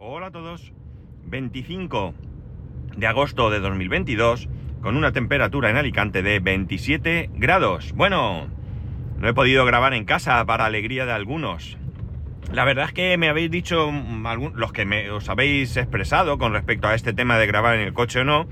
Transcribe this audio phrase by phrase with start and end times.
[0.00, 0.72] Hola a todos.
[1.24, 2.14] 25
[2.96, 4.48] de agosto de 2022
[4.80, 7.92] con una temperatura en Alicante de 27 grados.
[7.94, 8.46] Bueno,
[9.18, 11.78] no he podido grabar en casa para alegría de algunos.
[12.52, 16.52] La verdad es que me habéis dicho, mm, los que me, os habéis expresado con
[16.52, 18.46] respecto a este tema de grabar en el coche o no,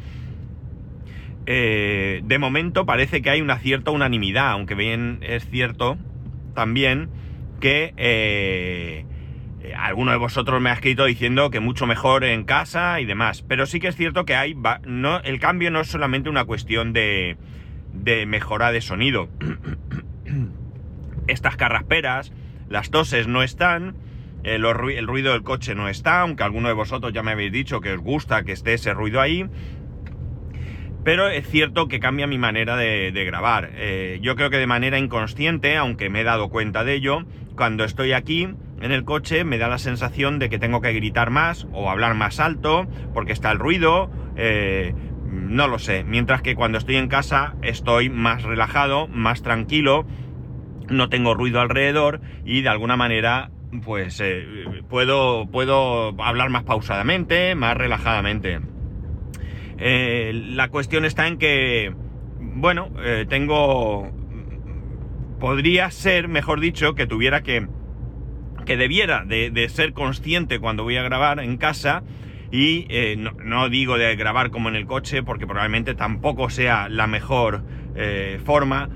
[1.46, 5.96] eh, de momento parece que hay una cierta unanimidad, aunque bien es cierto
[6.54, 7.08] también
[7.60, 9.06] que eh,
[9.66, 13.42] eh, alguno de vosotros me ha escrito diciendo que mucho mejor en casa y demás.
[13.42, 14.56] Pero sí que es cierto que hay.
[14.84, 17.36] no, el cambio no es solamente una cuestión de,
[17.92, 19.28] de mejora de sonido.
[21.26, 22.32] Estas carrasperas,
[22.68, 23.96] las toses no están.
[24.44, 27.80] eh, el ruido del coche no está, aunque alguno de vosotros ya me habéis dicho
[27.80, 29.46] que os gusta que esté ese ruido ahí.
[31.04, 33.70] Pero es cierto que cambia mi manera de, de grabar.
[33.74, 37.84] Eh, yo creo que de manera inconsciente, aunque me he dado cuenta de ello, cuando
[37.84, 38.48] estoy aquí
[38.80, 42.14] en el coche me da la sensación de que tengo que gritar más o hablar
[42.14, 44.10] más alto porque está el ruido.
[44.36, 44.94] eh,
[45.28, 46.04] no lo sé.
[46.04, 50.06] Mientras que cuando estoy en casa estoy más relajado, más tranquilo,
[50.88, 53.50] no tengo ruido alrededor y de alguna manera
[53.84, 54.46] pues eh,
[54.88, 58.60] puedo, puedo hablar más pausadamente, más relajadamente.
[59.78, 61.94] Eh, la cuestión está en que,
[62.38, 62.90] bueno,
[63.28, 64.10] tengo...
[65.40, 67.66] Podría ser, mejor dicho, que tuviera que...
[68.66, 72.02] que debiera de, ser consciente cuando voy a grabar en casa
[72.52, 77.06] y eh, no, digo de grabar como en el coche porque probablemente tampoco sea la
[77.06, 77.62] mejor
[77.94, 78.90] eh, forma,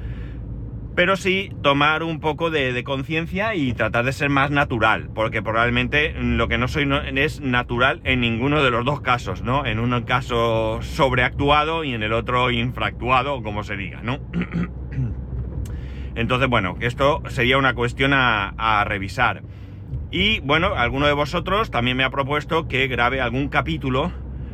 [0.94, 6.14] pero sí tomar un poco de, conciencia y tratar de ser más natural, porque probablemente
[6.20, 9.64] lo que no soy es natural en ninguno de los dos casos, ¿no?
[9.64, 14.18] En un caso sobreactuado y en el otro infractuado, como se diga, ¿no?
[16.14, 19.42] Entonces, bueno, esto sería una cuestión a, revisar.
[20.10, 24.12] Y bueno, alguno de vosotros también me ha propuesto que grabe algún capítulo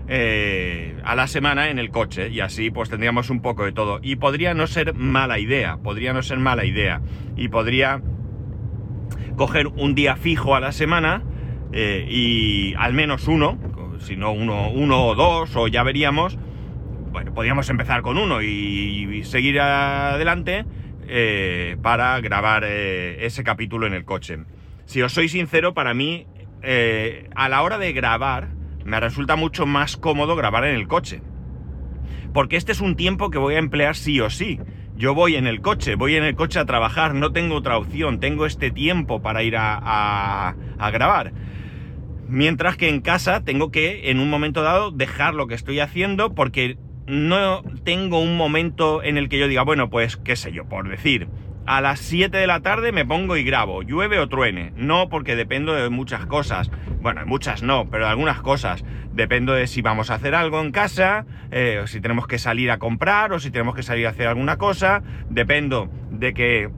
[0.09, 4.01] eh, a la semana en el coche y así pues tendríamos un poco de todo.
[4.03, 7.01] Y podría no ser mala idea, podría no ser mala idea.
[7.37, 8.03] Y podría
[9.37, 11.23] coger un día fijo a la semana
[11.73, 13.59] eh, y al menos uno,
[13.99, 16.39] si no uno, uno o dos o ya veríamos.
[17.13, 20.67] Bueno, podríamos empezar con uno y seguir adelante
[21.09, 24.39] eh, para grabar eh, ese capítulo en el coche.
[24.85, 26.27] Si os soy sincero, para mí,
[26.63, 28.49] eh, a la hora de grabar,
[28.85, 31.23] me resulta mucho más cómodo grabar en el coche.
[32.33, 34.61] Porque este es un tiempo que voy a emplear sí o sí.
[34.97, 38.19] Yo voy en el coche, voy en el coche a trabajar, no tengo otra opción,
[38.21, 41.33] tengo este tiempo para ir a, a- a grabar.
[42.29, 46.35] Mientras que en casa tengo que, en un momento dado, dejar lo que estoy haciendo
[46.35, 50.65] porque no tengo un momento en el que yo diga, bueno, pues qué sé yo,
[50.65, 51.29] por decir,
[51.67, 54.73] a las 7 de la tarde me pongo y grabo, llueve o truene.
[54.77, 56.71] No, porque dependo de muchas cosas.
[57.01, 58.85] Bueno, muchas no, pero de algunas cosas.
[59.13, 62.71] Dependo de si vamos a hacer algo en casa, eh, o si tenemos que salir
[62.71, 65.03] a comprar, o si tenemos que salir a hacer alguna cosa.
[65.29, 66.71] Dependo de que.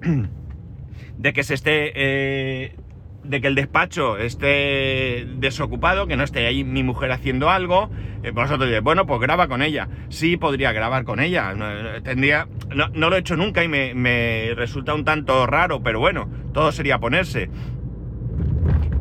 [1.18, 1.92] de que se esté.
[1.94, 2.76] eh,
[3.24, 7.90] de que el despacho esté desocupado, que no esté ahí mi mujer haciendo algo,
[8.22, 9.88] eh, vosotros diréis, bueno, pues graba con ella.
[10.08, 11.54] Sí, podría grabar con ella.
[11.54, 11.66] No,
[12.02, 16.00] tendría, no, no lo he hecho nunca y me, me resulta un tanto raro, pero
[16.00, 17.50] bueno, todo sería ponerse.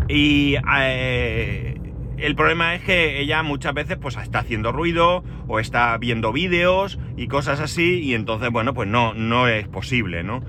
[0.10, 1.80] Y eh,
[2.18, 7.00] el problema es que ella muchas veces pues está haciendo ruido o está viendo vídeos
[7.16, 10.44] y cosas así y entonces, bueno, pues no, no es posible, ¿no?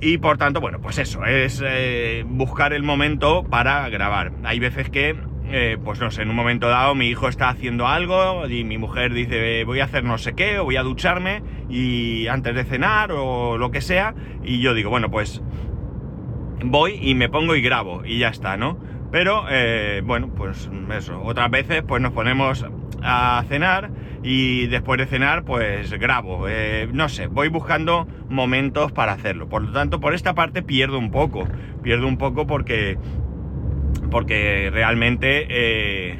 [0.00, 4.32] Y por tanto, bueno, pues eso, es eh, buscar el momento para grabar.
[4.44, 5.16] Hay veces que,
[5.50, 8.78] eh, pues no sé, en un momento dado mi hijo está haciendo algo y mi
[8.78, 12.64] mujer dice voy a hacer no sé qué o voy a ducharme y antes de
[12.64, 14.14] cenar o lo que sea
[14.44, 15.42] y yo digo, bueno, pues
[16.64, 18.78] voy y me pongo y grabo y ya está, ¿no?
[19.10, 21.22] Pero, eh, bueno, pues eso.
[21.22, 22.66] Otras veces pues nos ponemos
[23.02, 23.90] a cenar
[24.22, 26.46] y después de cenar pues grabo.
[26.48, 29.48] Eh, no sé, voy buscando momentos para hacerlo.
[29.48, 31.48] Por lo tanto, por esta parte pierdo un poco.
[31.82, 32.98] Pierdo un poco porque...
[34.10, 35.46] Porque realmente...
[35.48, 36.18] eh,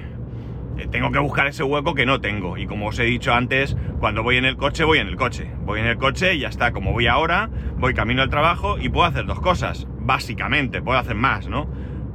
[0.91, 2.57] tengo que buscar ese hueco que no tengo.
[2.57, 5.51] Y como os he dicho antes, cuando voy en el coche, voy en el coche.
[5.65, 6.73] Voy en el coche y ya está.
[6.73, 9.87] Como voy ahora, voy camino al trabajo y puedo hacer dos cosas.
[9.99, 11.69] Básicamente, puedo hacer más, ¿no?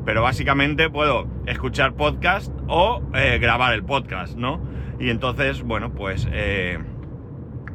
[0.06, 4.62] Pero básicamente puedo escuchar podcast o eh, grabar el podcast, ¿no?
[5.00, 6.78] Y entonces, bueno, pues eh,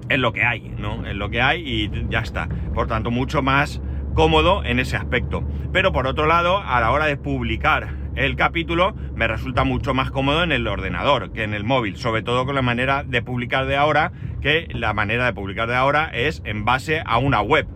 [0.09, 1.07] es lo que hay, ¿no?
[1.07, 2.49] Es lo que hay y ya está.
[2.75, 3.81] Por tanto, mucho más
[4.15, 5.43] cómodo en ese aspecto.
[5.73, 10.11] Pero por otro lado, a la hora de publicar el capítulo, me resulta mucho más
[10.11, 13.67] cómodo en el ordenador que en el móvil, sobre todo con la manera de publicar
[13.67, 17.69] de ahora, que la manera de publicar de ahora es en base a una web.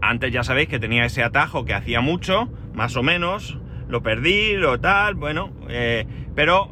[0.00, 2.48] Antes ya sabéis que tenía ese atajo que hacía mucho,
[2.80, 3.58] más o menos,
[3.90, 6.70] lo perdí, lo tal, bueno, eh, pero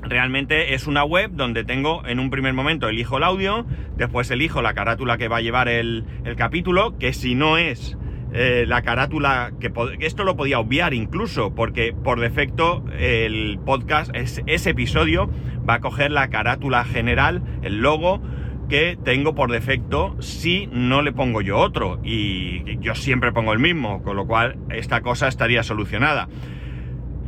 [0.00, 3.66] realmente es una web donde tengo en un primer momento elijo el audio,
[3.98, 6.06] después elijo la carátula que va a llevar el,
[6.38, 7.98] capítulo, que si no es
[8.32, 9.70] eh, la carátula que
[10.00, 15.30] esto lo podía obviar incluso porque por defecto el podcast ese episodio
[15.68, 18.22] va a coger la carátula general el logo
[18.68, 23.58] que tengo por defecto si no le pongo yo otro y yo siempre pongo el
[23.58, 26.28] mismo con lo cual esta cosa estaría solucionada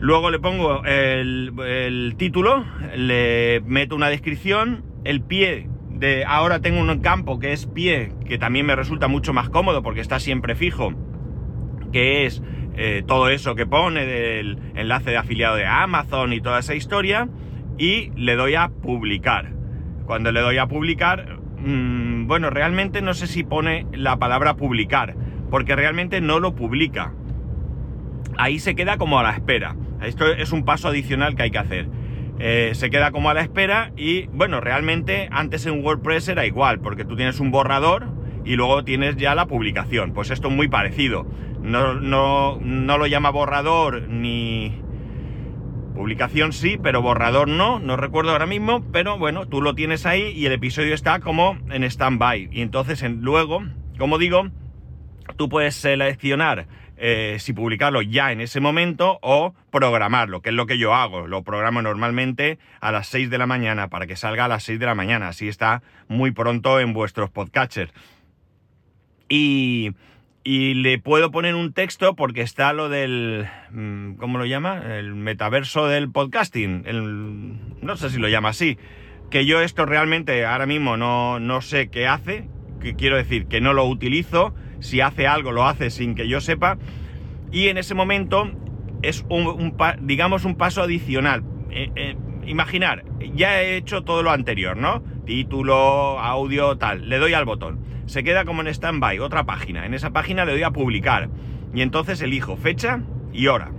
[0.01, 2.65] Luego le pongo el, título,
[2.95, 8.39] le meto una descripción, el pie de ahora tengo un campo que es pie, que
[8.39, 10.93] también me resulta mucho más cómodo porque está siempre fijo,
[11.93, 12.43] que es
[12.77, 17.29] eh, todo eso que pone del enlace de afiliado de Amazon y toda esa historia,
[17.77, 19.58] y le doy a publicar.
[20.09, 25.15] Cuando le doy a publicar, mm, bueno, realmente no sé si pone la palabra publicar,
[25.51, 27.13] porque realmente no lo publica.
[28.39, 29.77] Ahí se queda como a la espera.
[30.01, 31.89] Esto es un paso adicional que hay que hacer.
[32.39, 36.81] Eh, se queda como a la espera y bueno, realmente antes en WordPress era igual,
[36.81, 38.07] porque tú tienes un borrador
[38.47, 40.15] y luego tienes ya la publicación.
[40.15, 41.27] Pues esto es muy parecido.
[41.61, 44.73] No, no, no lo llama borrador ni...
[45.99, 50.29] Publicación sí, pero borrador no, no recuerdo ahora mismo, pero bueno, tú lo tienes ahí
[50.29, 52.51] y el episodio está como en stand-by.
[52.53, 53.65] Y entonces luego,
[53.99, 54.47] como digo,
[55.37, 56.69] tú puedes seleccionar
[56.99, 61.27] eh, si publicarlo ya en ese momento o programarlo, que es lo que yo hago.
[61.27, 64.79] Lo programo normalmente a las 6 de la mañana para que salga a las 6
[64.79, 65.27] de la mañana.
[65.27, 67.93] Así está muy pronto en vuestros podcatchers.
[69.29, 69.95] Y,
[70.49, 73.47] y le puedo poner un texto porque está lo del.
[73.71, 74.81] Mm, ¿Cómo lo llama?
[74.97, 76.85] El metaverso del podcasting.
[77.83, 78.79] no sé si lo llama así.
[79.29, 82.49] Que yo esto realmente ahora mismo no, no sé qué hace.
[82.81, 86.41] Que quiero decir que no lo utilizo si hace algo lo hace sin que yo
[86.41, 86.79] sepa,
[87.53, 88.51] y en ese momento
[89.03, 91.45] es un, digamos un paso adicional.
[91.71, 92.17] Eh, eh,
[92.47, 93.05] imaginar,
[93.35, 95.03] ya he hecho todo lo anterior, ¿no?
[95.29, 97.81] Título, audio, tal, le doy al botón.
[98.07, 99.85] Se queda como en stand-by, otra página.
[99.85, 101.29] En esa página le doy a publicar.
[101.75, 103.71] Y entonces elijo fecha y hora.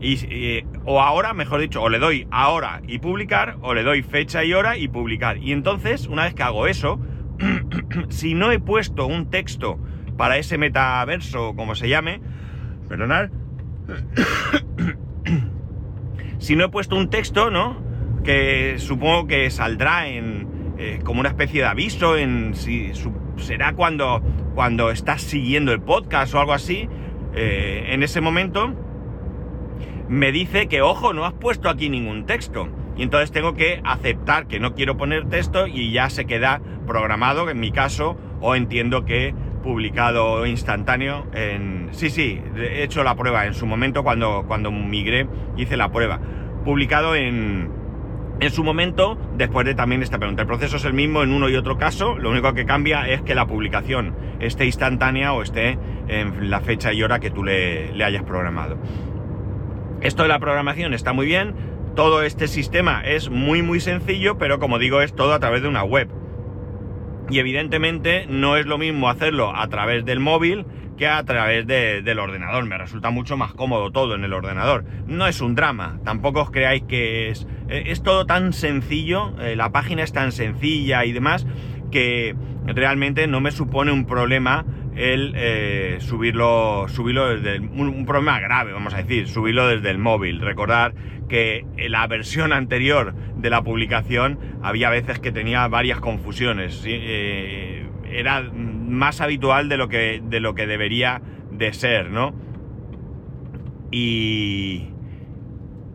[0.00, 4.42] Y, o ahora, mejor dicho, o le doy ahora y publicar, o le doy fecha
[4.42, 5.38] y hora y publicar.
[5.38, 6.98] Y entonces, una vez que hago eso,
[8.08, 9.78] si no he puesto un texto
[10.16, 12.20] para ese metaverso, como se llame,
[12.88, 13.30] perdonad,
[16.38, 17.85] si no he puesto un texto, ¿no?
[18.26, 22.92] Que supongo que saldrá en eh, como una especie de aviso, en si
[23.36, 24.20] será cuando
[24.54, 26.88] cuando estás siguiendo el podcast o algo así,
[27.34, 28.74] eh, en ese momento
[30.08, 32.68] me dice que ojo, no has puesto aquí ningún texto.
[32.96, 37.50] Y entonces tengo que aceptar que no quiero poner texto y ya se queda programado,
[37.50, 41.88] en mi caso, o entiendo que publicado instantáneo en...
[41.90, 45.26] Sí, sí, he hecho la prueba en su momento cuando, cuando migré,
[45.56, 46.20] hice la prueba.
[46.64, 47.70] Publicado en,
[48.40, 50.42] en su momento, después de también esta pregunta.
[50.42, 53.22] El proceso es el mismo en uno y otro caso, lo único que cambia es
[53.22, 55.78] que la publicación esté instantánea o esté
[56.08, 58.78] en la fecha y hora que tú le, hayas programado.
[60.02, 61.54] Esto de la programación está muy bien,
[61.94, 65.68] todo este sistema es muy muy sencillo, pero como digo es todo a través de
[65.68, 66.08] una web.
[67.28, 70.64] Y evidentemente no es lo mismo hacerlo a través del móvil
[70.96, 72.64] que a través del ordenador.
[72.64, 74.84] Me resulta mucho más cómodo todo en el ordenador.
[75.06, 77.46] No es un drama, tampoco os creáis que es...
[77.68, 81.46] Eh, es todo tan sencillo, eh, la página es tan sencilla y demás,
[81.90, 84.64] que realmente no me supone un problema
[84.96, 90.40] el eh, subirlo, subirlo desde un, problema grave, vamos a decir, subirlo desde el móvil.
[90.40, 90.94] Recordar
[91.28, 96.82] que la versión anterior de la publicación había veces que tenía varias confusiones.
[96.86, 102.34] Eh, era más habitual de lo que, de lo que debería de ser, ¿no?
[103.90, 104.88] Y,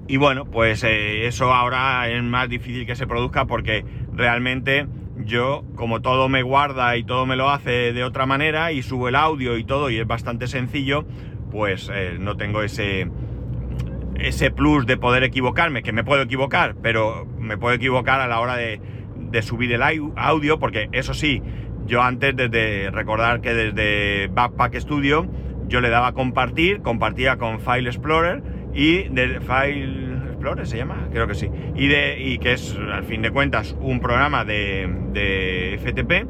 [0.08, 4.88] y bueno, pues eh, eso ahora es más difícil que se produzca porque realmente
[5.25, 9.07] yo, como todo me guarda y todo me lo hace de otra manera y subo
[9.07, 11.05] el audio y todo y es bastante sencillo,
[11.51, 13.09] pues eh, no tengo ese,
[14.15, 18.39] ese plus de poder equivocarme, que me puedo equivocar, pero me puedo equivocar a la
[18.39, 18.79] hora de,
[19.41, 21.41] subir el audio, porque eso sí,
[21.85, 25.25] yo antes de recordar que desde Backpack Studio
[25.67, 30.10] yo le daba compartir, compartía con File Explorer y de File
[30.65, 34.00] se llama, creo que sí, y, de, y que es al fin de cuentas un
[34.00, 36.27] programa de, FTP,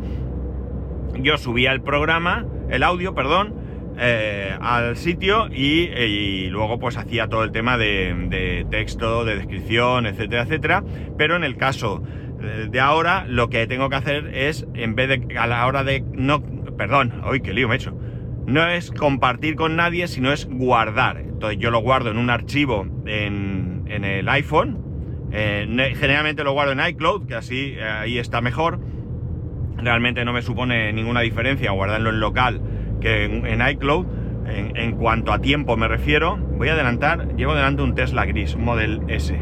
[1.21, 3.55] yo subía el programa, el audio, perdón,
[3.97, 10.43] eh, al sitio y, luego pues hacía todo el tema de, texto, de descripción, etcétera,
[10.43, 10.83] etcétera.
[11.17, 12.03] Pero en el caso
[12.69, 16.03] de ahora, lo que tengo que hacer es, en vez de a la hora de
[16.13, 16.43] no,
[16.77, 17.97] perdón, hoy qué lío me he hecho,
[18.45, 21.17] no es compartir con nadie, sino es guardar.
[21.41, 23.50] Entonces yo lo guardo en un archivo en,
[23.91, 24.77] en el iPhone.
[25.31, 25.65] Eh,
[25.97, 28.79] generalmente lo guardo en iCloud, que así eh, ahí está mejor.
[29.77, 32.61] Realmente no me supone ninguna diferencia guardarlo en local
[32.99, 34.05] que en, iCloud.
[34.47, 39.01] En, cuanto a tiempo me refiero, voy a adelantar, llevo delante un Tesla gris, Model
[39.07, 39.39] S.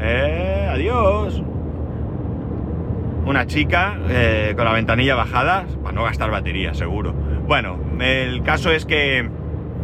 [0.00, 1.42] Eh, adiós.
[3.26, 3.98] Una chica
[4.56, 7.12] con la ventanilla bajada, para no gastar batería, seguro.
[7.46, 9.28] Bueno, el caso es que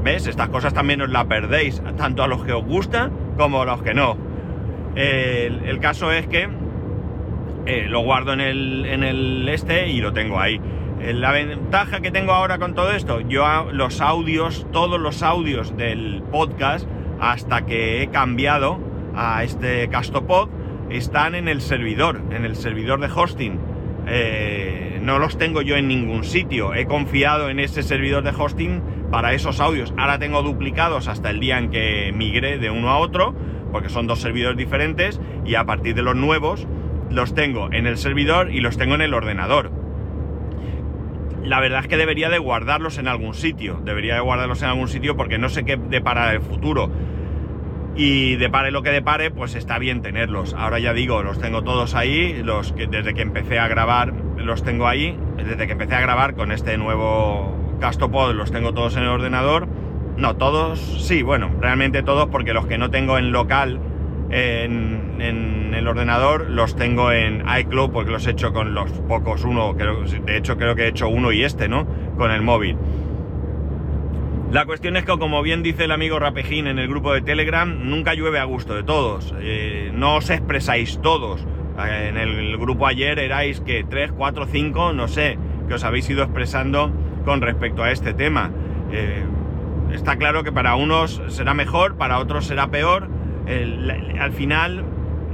[0.02, 0.26] ¿Ves?
[0.26, 3.10] Estas cosas también os la perdéis, tanto a los que os gusta
[3.40, 4.18] como los que no.
[4.94, 6.46] El, caso es que
[7.64, 10.60] eh, lo guardo en el, en el este y lo tengo ahí.
[11.00, 15.74] Eh, la ventaja que tengo ahora con todo esto, yo los audios, todos los audios
[15.78, 16.86] del podcast,
[17.18, 18.78] hasta que he cambiado
[19.16, 20.50] a este Castopod,
[20.90, 23.58] están en el servidor, en el servidor de hosting.
[24.06, 26.74] Eh, no los tengo yo en ningún sitio.
[26.74, 29.92] He confiado en ese servidor de hosting para esos audios.
[29.96, 33.34] Ahora tengo duplicados hasta el día en que migré de uno a otro,
[33.72, 36.66] porque son dos servidores diferentes, y a partir de los nuevos
[37.10, 39.72] los tengo en el servidor y los tengo en el ordenador.
[41.42, 44.88] La verdad es que debería de guardarlos en algún sitio, debería de guardarlos en algún
[44.88, 46.90] sitio porque no sé qué depara el futuro.
[47.96, 50.54] Y depare lo que depare, pues está bien tenerlos.
[50.54, 54.62] Ahora ya digo, los tengo todos ahí, los que desde que empecé a grabar los
[54.62, 59.04] tengo ahí, desde que empecé a grabar con este nuevo Castopod los tengo todos en
[59.04, 59.66] el ordenador.
[60.16, 63.80] No, todos, sí, bueno, realmente todos porque los que no tengo en local
[64.30, 69.74] en, el ordenador los tengo en iCloud porque los he hecho con los pocos, uno,
[69.74, 71.86] de hecho creo que he hecho uno y este, ¿no?
[72.16, 72.76] Con el móvil.
[74.52, 77.88] La cuestión es que, como bien dice el amigo Rapejín en el grupo de Telegram,
[77.88, 79.32] nunca llueve a gusto de todos.
[79.40, 81.46] Eh, no os expresáis todos.
[81.78, 86.22] En el grupo ayer erais que 3, 4, 5, no sé, que os habéis ido
[86.22, 86.92] expresando
[87.24, 88.50] con respecto a este tema.
[88.92, 89.24] Eh,
[89.92, 93.08] está claro que para unos será mejor, para otros será peor.
[94.20, 94.84] al final,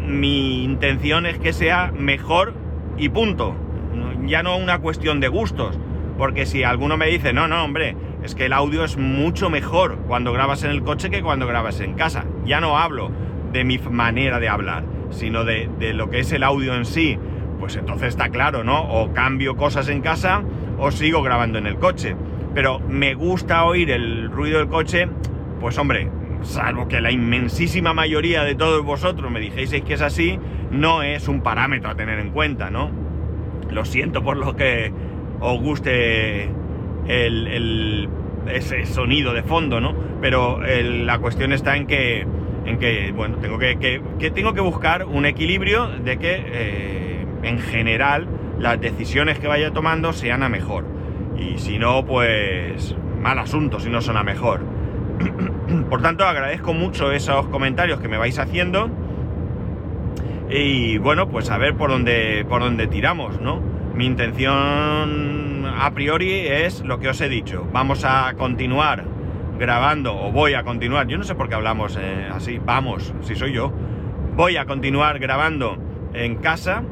[0.07, 2.55] mi intención es que sea mejor
[2.97, 3.57] y punto.
[4.27, 5.79] Ya no una cuestión de gustos.
[6.19, 9.99] Porque si alguno me dice, no, no, hombre, es que el audio es mucho mejor
[10.07, 12.25] cuando grabas en el coche que cuando grabas en casa.
[12.45, 13.11] Ya no hablo
[13.53, 17.19] de mi manera de hablar, sino de, de lo que es el audio en sí.
[17.59, 18.83] Pues entonces está claro, ¿no?
[18.83, 20.43] O cambio cosas en casa
[20.79, 22.17] o sigo grabando en el coche.
[22.55, 25.09] Pero me gusta oír el ruido del coche,
[25.61, 26.09] pues hombre,
[26.43, 30.39] salvo que la inmensísima mayoría de todos vosotros me dijéis que es así,
[30.71, 32.91] no es un parámetro a tener en cuenta, ¿no?
[33.71, 34.93] Lo siento por lo que
[35.41, 36.49] os guste
[37.09, 38.09] el,
[38.51, 39.95] ese sonido de fondo, ¿no?
[40.21, 42.27] Pero la cuestión está en que,
[42.67, 43.79] en que bueno, tengo que,
[44.19, 48.27] que, tengo que buscar un equilibrio de que, eh, en general,
[48.59, 50.85] las decisiones que vaya tomando sean a mejor.
[51.39, 54.61] Y si no, pues mal asunto si no son a mejor.
[55.91, 58.91] Por tanto, agradezco mucho esos comentarios que me vais haciendo.
[60.49, 63.61] Y bueno, pues a ver por dónde, por dónde tiramos, ¿no?
[63.95, 67.67] Mi intención a priori es lo que os he dicho.
[67.73, 69.16] Vamos a continuar
[69.59, 73.35] grabando, o voy a continuar, yo no sé por qué hablamos eh, así, vamos, si
[73.35, 73.73] soy yo.
[74.35, 75.79] Voy a continuar grabando
[76.13, 76.83] en casa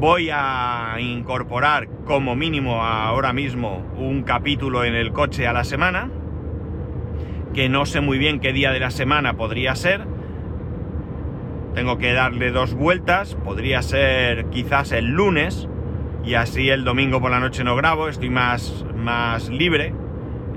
[0.00, 6.08] Voy a incorporar como mínimo ahora mismo un capítulo en el coche a la semana,
[7.52, 10.02] que no sé muy bien qué día de la semana podría ser.
[11.74, 15.68] Tengo que darle dos vueltas, podría ser quizás el lunes,
[16.24, 19.92] y así el domingo por la noche no grabo, estoy más, más libre.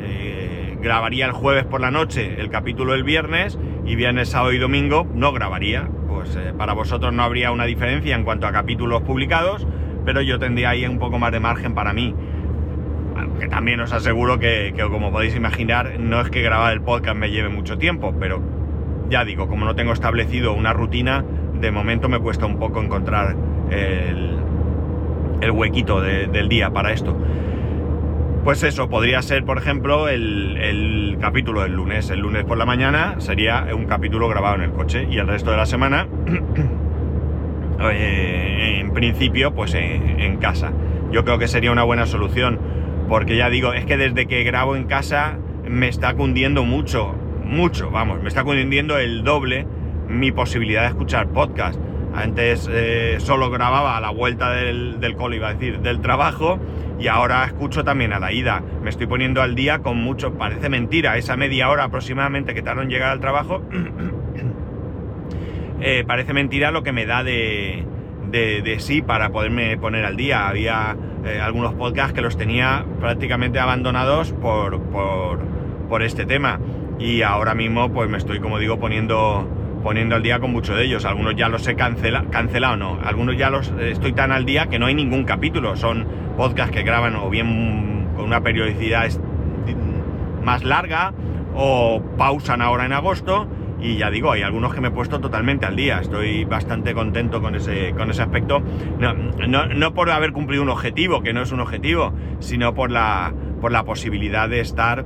[0.01, 0.40] Eh,
[0.81, 5.07] grabaría el jueves por la noche el capítulo el viernes y viernes, sábado y domingo
[5.13, 5.87] no grabaría.
[6.07, 9.65] Pues eh, para vosotros no habría una diferencia en cuanto a capítulos publicados,
[10.05, 12.15] pero yo tendría ahí un poco más de margen para mí.
[13.15, 17.29] Aunque también os aseguro que, como podéis imaginar, no es que grabar el podcast me
[17.29, 18.41] lleve mucho tiempo, pero
[19.09, 21.23] ya digo, como no tengo establecido una rutina,
[21.59, 23.35] de momento me cuesta un poco encontrar
[23.69, 24.39] el,
[25.51, 27.15] huequito del día para esto.
[28.43, 32.09] Pues eso, podría ser, por ejemplo, el, capítulo del lunes.
[32.09, 35.51] El lunes por la mañana sería un capítulo grabado en el coche y el resto
[35.51, 36.07] de la semana,
[37.91, 40.71] eh, en principio, pues en, casa.
[41.11, 42.59] Yo creo que sería una buena solución,
[43.07, 45.37] porque ya digo, es que desde que grabo en casa
[45.69, 47.13] me está cundiendo mucho,
[47.45, 49.67] mucho, vamos, me está cundiendo el doble
[50.09, 51.79] mi posibilidad de escuchar podcast.
[52.13, 56.59] Antes eh, solo grababa a la vuelta del, del iba a decir, del trabajo
[56.99, 58.61] y ahora escucho también a la ida.
[58.81, 62.81] Me estoy poniendo al día con mucho, parece mentira, esa media hora aproximadamente que tardo
[62.81, 63.63] en llegar al trabajo,
[65.81, 67.85] eh, parece mentira lo que me da de,
[68.29, 70.47] de, sí para poderme poner al día.
[70.47, 75.39] Había eh, algunos podcasts que los tenía prácticamente abandonados por, por,
[75.89, 76.59] por este tema.
[76.99, 79.47] y ahora mismo pues me estoy, como digo, poniendo,
[79.83, 81.05] poniendo al día con muchos de ellos.
[81.05, 82.99] Algunos ya los he cancela, cancelado, no.
[83.03, 85.75] Algunos ya los estoy tan al día que no hay ningún capítulo.
[85.75, 86.05] Son
[86.37, 89.09] podcasts que graban o bien con una periodicidad
[90.43, 91.13] más larga
[91.53, 93.47] o pausan ahora en agosto
[93.81, 95.99] y ya digo, hay algunos que me he puesto totalmente al día.
[95.99, 98.61] Estoy bastante contento con ese, con ese aspecto.
[98.99, 103.71] No, por haber cumplido un objetivo, que no es un objetivo, sino por la, por
[103.71, 105.03] la posibilidad de estar,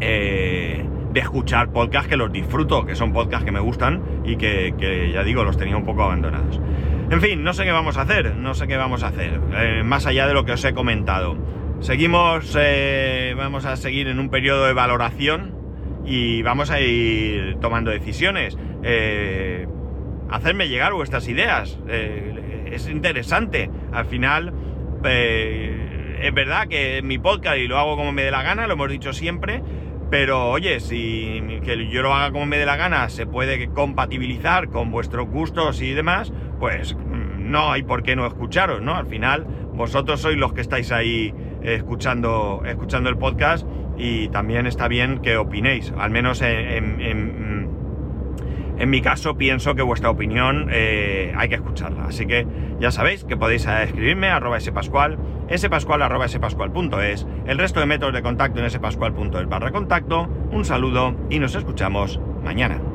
[0.00, 5.10] eh, de escuchar podcasts que los disfruto, que son podcasts que me gustan y que,
[5.12, 6.60] ya digo, los tenía un poco abandonados.
[7.10, 9.82] En fin, no sé qué vamos a hacer, no sé qué vamos a hacer, eh,
[9.82, 11.38] más allá de lo que os he comentado.
[11.80, 15.54] Seguimos, eh, vamos a seguir en un periodo de valoración
[16.04, 18.58] y vamos a ir tomando decisiones.
[18.82, 19.66] Eh,
[20.28, 21.78] hacerme llegar vuestras ideas.
[21.88, 23.70] Eh, es interesante.
[23.92, 24.52] Al final,
[25.04, 28.90] es verdad que mi podcast y lo hago como me dé la gana, lo hemos
[28.90, 29.62] dicho siempre.
[30.10, 34.68] Pero oye, si que yo lo haga como me dé la gana se puede compatibilizar
[34.68, 38.94] con vuestros gustos y demás, pues mm, no hay por qué no escucharos, ¿no?
[38.94, 43.66] Al final, vosotros sois los que estáis ahí escuchando, escuchando el podcast
[43.98, 45.92] y también está bien que opinéis.
[45.98, 47.68] Al menos en, en,
[48.90, 52.06] mi caso pienso que vuestra opinión eh, hay que escucharla.
[52.06, 52.46] Así que
[52.80, 55.18] ya sabéis que podéis escribirme a arroba spascual,
[55.56, 60.28] spascual arroba spascual.es, el resto de métodos de contacto en spascual.es barra contacto.
[60.50, 62.87] Un saludo y nos escuchamos mañana.